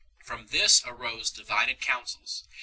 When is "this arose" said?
0.47-1.29